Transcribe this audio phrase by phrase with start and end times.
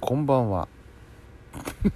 [0.00, 0.66] こんばんは。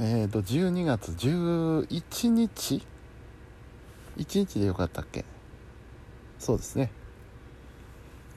[0.00, 2.84] えっと12月11日
[4.16, 5.24] 1日でよかったっけ？
[6.40, 6.90] そうですね。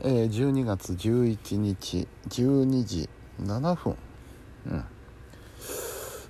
[0.02, 3.10] えー、12月11日12時
[3.42, 3.98] 7分。
[4.68, 4.86] うん。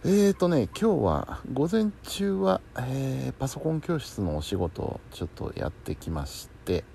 [0.06, 6.86] えーとね今日は午前中は、えー、パソコン教室のお仕事をちょっとやってきまして。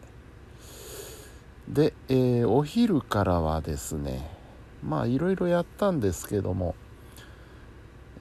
[1.68, 4.33] で、えー、お昼からはですね
[4.84, 6.74] まあいろいろやったんですけども、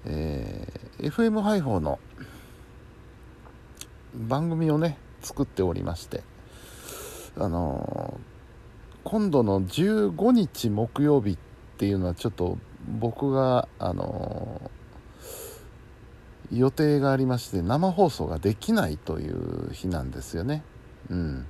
[0.06, 2.00] えー、FM 配報の
[4.16, 6.24] 番組をね作っておりまして
[7.38, 11.38] あのー、今度の15日木曜日っ
[11.78, 12.58] ていうのはちょっと
[12.88, 20.64] 僕があのー、予定がありまして生放送ができないという日なんですよね。
[21.10, 21.48] うん、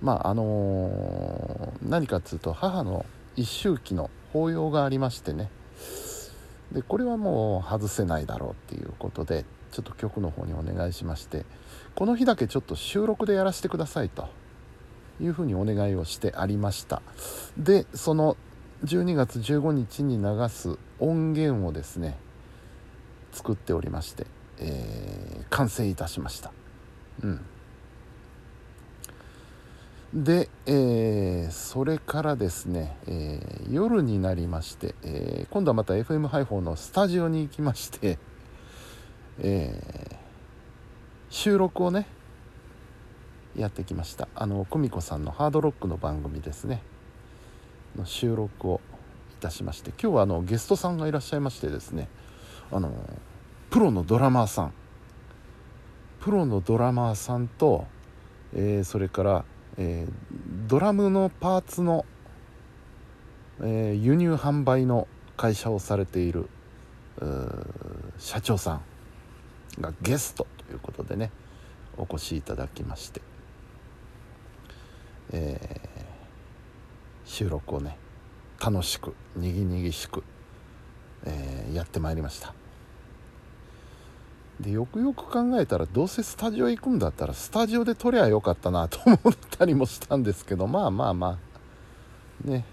[0.00, 5.50] まああのー、何かっつうと母の一周忌の法要がありましてね。
[6.72, 11.44] でこれはもう外せないだろうっていうことでちょっと局の方にお願いしまして
[11.94, 14.28] この日だけちょっと収録でやらせてくださいと。
[15.20, 17.02] いうふうにお願いをしてありました。
[17.56, 18.36] でその
[18.84, 22.18] 12月15日に流す音源をですね
[23.30, 24.26] 作っておりまして、
[24.58, 26.52] えー、完成いたしました。
[27.22, 27.40] うん。
[30.14, 38.18] で、えー、それからですね、えー、夜になりまして、えー、今度はまた FM 配報のスタジオに行きまして、
[39.38, 40.18] え
[41.30, 42.06] 収録をね
[43.56, 44.28] やってきました。
[44.34, 46.82] あの久美子さんのハードロックの番組ですね。
[47.96, 48.80] の収録を
[49.32, 52.08] いたしまして今日はあのゲストさんがいらっしゃいましてですね
[52.70, 52.92] あの
[53.70, 54.72] プロのドラマーさん。
[56.20, 57.86] プロのドラマーさんと、
[58.54, 59.44] えー、それから、
[59.78, 62.04] えー、ドラムのパーツの、
[63.60, 66.48] えー、輸入販売の会社をされている
[68.18, 68.82] 社長さん
[69.80, 71.30] がゲストということでね
[71.96, 73.20] お越しいただきまして
[75.32, 77.96] えー、収録をね
[78.62, 80.22] 楽しくにぎにぎしく、
[81.24, 82.54] えー、やってまいりました。
[84.62, 89.18] でよくよく考えたらどうせスタジオ行くんだったらスタジオで撮りゃよかったなと思っ
[89.58, 91.38] たりもしたんですけどまあまあま
[92.44, 92.48] あ。
[92.48, 92.64] ね。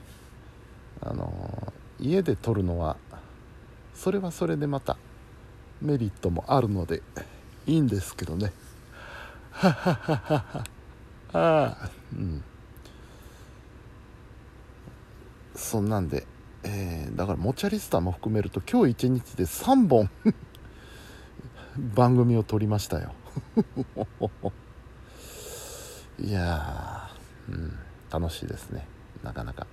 [1.02, 2.98] あの、家で撮るのは
[4.00, 4.98] それはそれでまた
[5.82, 7.02] メリットもあるので
[7.68, 8.54] いいんですけどね。
[9.52, 10.64] ははははは。
[11.34, 11.92] ああ。
[12.14, 12.44] うん。
[15.54, 16.26] そんなんで、
[16.64, 20.10] えー、だからモチャリスターも含めると今日一日で3本。
[21.94, 23.14] 番組を撮りましたよ。
[26.20, 27.10] いや
[27.48, 27.80] うん、
[28.12, 28.86] 楽しいですね。
[29.24, 29.66] なかなか。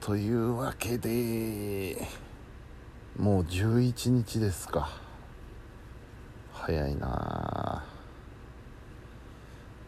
[0.00, 2.06] というわけで
[3.18, 4.88] もう11日ですか。
[6.52, 7.84] 早いな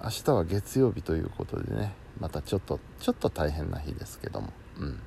[0.03, 4.53] 明日は月曜日ということでねまたちょっとちょっと大変な日ですけども。
[4.79, 5.01] うん。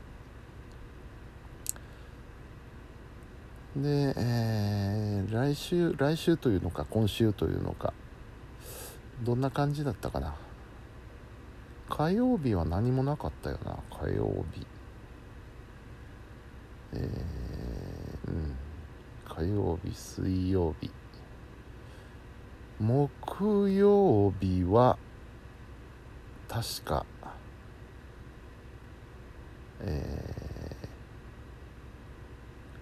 [3.75, 7.93] で、えー、来週来週というのか今週というのか
[9.23, 10.35] どんな感じだったかな。
[11.89, 14.65] 火曜日は何もなかったよな火曜日。
[16.93, 18.55] えー、うん。
[19.25, 20.91] 火曜日水曜日。
[22.79, 24.97] 木曜日は
[26.49, 27.05] 確か
[29.83, 30.20] えー、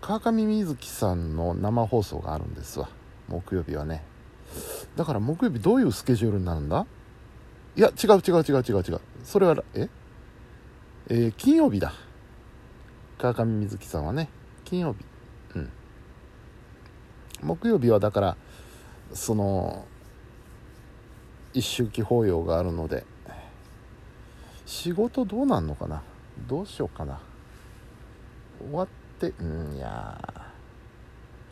[0.09, 2.89] 川上瑞希さんの生放送があるんですわ。
[3.27, 4.03] 木曜日はね。
[4.95, 6.87] だから木曜日どういうスケジュールになるんだ？
[7.75, 9.01] いや違う違う違う違う違う。
[9.23, 9.87] それはえ？
[11.09, 11.93] えー、金曜日だ。
[13.19, 14.29] 川上瑞希さんはね。
[14.65, 15.05] 金曜日。
[15.53, 15.69] うん。
[17.43, 18.37] 木曜日はだから
[19.13, 19.85] その
[21.53, 23.05] 一周忌法要があるので
[24.65, 26.01] 仕事どうなんのかな？
[26.47, 27.19] どうしようかな？
[28.59, 28.87] 終わっ
[29.19, 30.17] てうんいや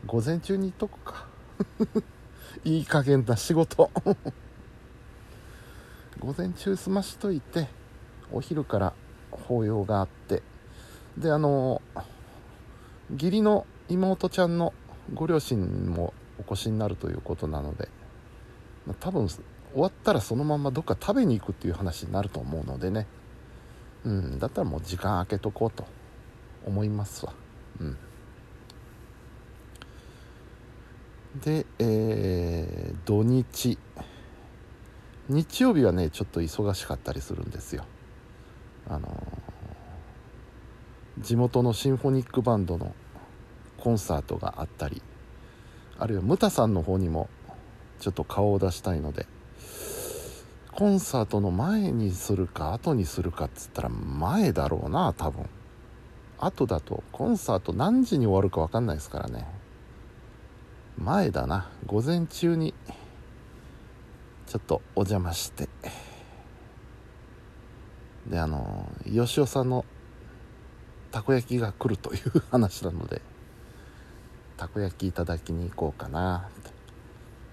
[0.05, 1.27] 午前中に行っとくか。
[2.63, 3.91] いい加減な仕事。
[6.19, 7.67] 午前中済ましといて
[8.31, 8.93] お昼から
[9.31, 10.41] 法要があって。
[11.17, 11.81] であの
[13.11, 14.73] 義理の妹ちゃんの
[15.13, 17.89] ご両親もお越しになるということなので
[18.99, 19.41] 多分終
[19.73, 23.07] わったらそのままどっか食べに行くっていう話になると思うのでね。
[24.05, 25.85] うんだったらもう時間空けとこうと
[26.65, 27.33] 思いますわ。
[27.79, 27.97] うん。
[31.41, 33.77] でえー、土日。
[35.29, 37.83] 日曜日はねちょっと忙しかったりするんですよ。
[38.89, 39.09] あの
[41.19, 42.95] 地元のシンフォニックバンドの
[43.77, 45.01] コンサートがあったり
[45.99, 47.29] あるいはムタさんの方にも
[47.99, 49.25] ちょっと顔を出したいので
[50.71, 55.49] コンサートの前にするか後にするかっつったら前だろうな多分。
[56.39, 59.47] 後だとコンサート何時に終わるか分かんないですからね。
[60.97, 61.69] 前だな。
[61.85, 62.73] 午前中に
[64.47, 65.67] ちょっとお邪魔して。
[68.29, 69.85] であの吉尾さんの
[71.11, 73.21] たこ焼きが来るという話なので
[74.57, 76.49] たこ焼きいただきに行こうかな。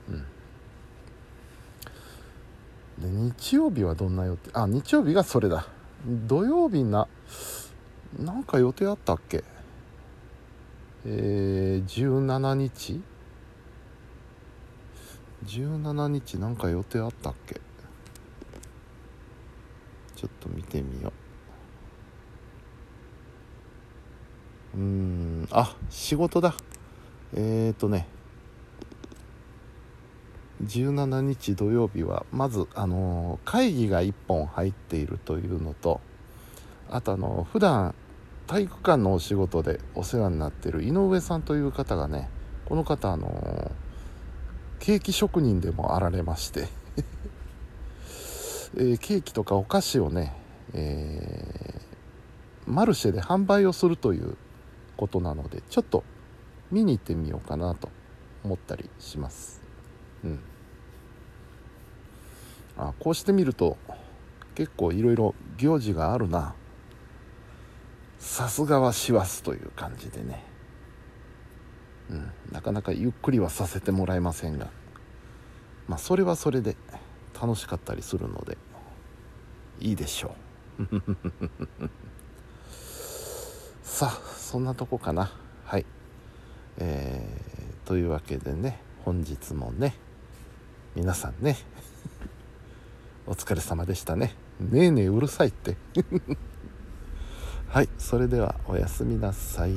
[0.08, 0.24] うん。
[3.28, 4.50] で日曜日はどんな予定？
[4.52, 5.68] あ日曜日がそれだ。
[6.06, 7.08] 土曜日な
[8.18, 9.42] なんか予定あったっけ？
[11.06, 13.00] えー、17日
[15.46, 17.60] ？17日なんか予定あったっけ？
[20.16, 21.12] ちょっと見てみよ
[24.74, 24.78] う。
[24.78, 26.54] うーんあ仕事だ。
[27.34, 28.08] えーとね。
[30.62, 36.00] 17日土曜日はまず、あのー会議が1本入っているというのと
[36.88, 37.94] あとあの普段
[38.46, 42.28] 体育館のお仕事でお世話になっている井上さんという方がね
[42.66, 43.72] この方あの
[44.80, 46.68] ケーキ職人でもあられまして、
[48.76, 50.34] えーケーキとかお菓子をね、
[50.74, 51.64] えー
[52.66, 54.36] マルシェで販売をするという
[54.96, 56.02] ことなのでちょっと
[56.70, 57.90] 見に行ってみようかなと
[58.42, 59.62] 思ったりします。
[60.24, 60.40] うん。
[62.76, 63.76] あこうしてみると
[64.54, 66.54] 結構いろいろ行事があるな。
[68.24, 70.42] さすがは師走という感じでね。
[72.10, 72.32] うん。
[72.50, 74.70] なかなかゆっくりはさせてもらえませんが。
[75.86, 76.74] まあそれはそれで
[77.40, 78.56] 楽しかったりするので
[79.78, 80.34] いいでしょ
[80.80, 80.84] う。
[83.84, 85.30] さあそんなとこかな。
[85.66, 85.84] はい。
[86.78, 89.94] えー、というわけでね本日もね
[90.96, 91.58] 皆さんね
[93.28, 94.34] お疲れ様でしたね。
[94.58, 95.76] ねえねえうるさいって。
[97.74, 99.72] はいそれではおやすみなさい。